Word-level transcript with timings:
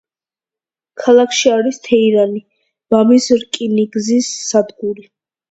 ქალაქში 1.01 1.51
არის 1.57 1.77
თეირანი–ბამის 1.87 3.29
რკინიგზის 3.43 4.33
სადგური. 4.49 5.09